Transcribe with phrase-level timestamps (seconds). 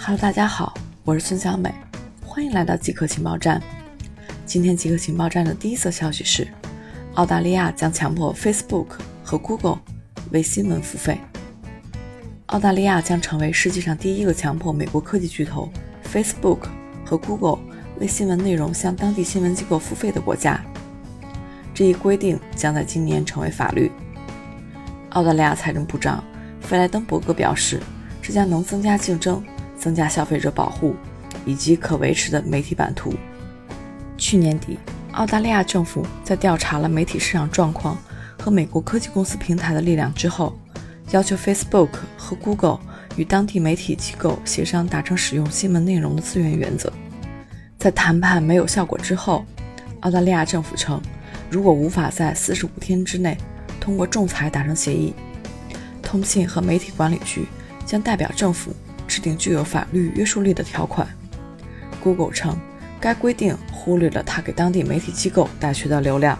[0.00, 0.72] Hello，大家好，
[1.04, 1.74] 我是孙小美，
[2.24, 3.60] 欢迎来到极客情报站。
[4.46, 6.46] 今天极客情报站的第一则消息是，
[7.14, 8.86] 澳大利亚将强迫 Facebook
[9.24, 9.80] 和 Google
[10.30, 11.18] 为新闻付费。
[12.46, 15.68] 澳大利亚将成为世界上第一个强迫美国科技巨头
[16.10, 16.60] Facebook
[17.04, 17.58] 和 Google
[17.98, 20.64] 为新闻内容向当地新闻机构付费的国家。
[21.74, 23.90] 这一规定将在今年成为法律。
[25.10, 26.22] 澳大利亚财政部长
[26.60, 27.80] 费莱登伯格表示，
[28.22, 29.44] 这将能增加竞争。
[29.88, 30.94] 增加消费者保护
[31.46, 33.14] 以及可维持的媒体版图。
[34.18, 34.76] 去年底，
[35.12, 37.96] 澳大利亚政府在调查了媒体市场状况
[38.38, 40.54] 和美国科技公司平台的力量之后，
[41.10, 42.78] 要求 Facebook 和 Google
[43.16, 46.92] 与当地媒体机构协商达成使用新闻内容的自愿原则。
[47.78, 49.42] 在谈判没有效果之后，
[50.00, 51.00] 澳大利亚政府称，
[51.48, 53.38] 如果无法在四十五天之内
[53.80, 55.14] 通过仲裁达成协议，
[56.02, 57.46] 通信和媒体管理局
[57.86, 58.70] 将代表政府。
[59.18, 61.04] 制定具有法律约束力的条款。
[62.00, 62.56] Google 称，
[63.00, 66.38] 该规定忽略了它给当地媒体机构带去的流量。